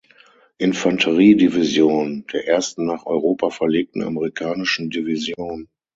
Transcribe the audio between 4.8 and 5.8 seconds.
Division.